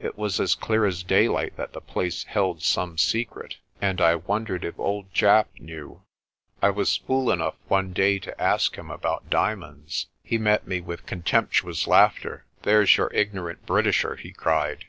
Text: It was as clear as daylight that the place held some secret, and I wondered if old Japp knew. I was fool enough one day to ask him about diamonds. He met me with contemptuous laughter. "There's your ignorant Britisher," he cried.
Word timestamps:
It 0.00 0.16
was 0.16 0.40
as 0.40 0.54
clear 0.54 0.86
as 0.86 1.02
daylight 1.02 1.56
that 1.58 1.74
the 1.74 1.80
place 1.82 2.24
held 2.24 2.62
some 2.62 2.96
secret, 2.96 3.58
and 3.78 4.00
I 4.00 4.14
wondered 4.14 4.64
if 4.64 4.80
old 4.80 5.12
Japp 5.12 5.48
knew. 5.60 6.00
I 6.62 6.70
was 6.70 6.96
fool 6.96 7.30
enough 7.30 7.56
one 7.68 7.92
day 7.92 8.18
to 8.20 8.42
ask 8.42 8.76
him 8.78 8.90
about 8.90 9.28
diamonds. 9.28 10.06
He 10.24 10.38
met 10.38 10.66
me 10.66 10.80
with 10.80 11.04
contemptuous 11.04 11.86
laughter. 11.86 12.46
"There's 12.62 12.96
your 12.96 13.12
ignorant 13.12 13.66
Britisher," 13.66 14.16
he 14.16 14.32
cried. 14.32 14.80